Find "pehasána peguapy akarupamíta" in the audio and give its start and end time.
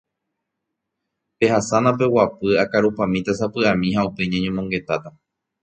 1.37-3.31